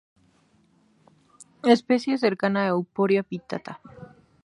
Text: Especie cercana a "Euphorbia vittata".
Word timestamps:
Especie 1.75 2.17
cercana 2.17 2.61
a 2.63 2.69
"Euphorbia 2.69 3.21
vittata". 3.29 3.79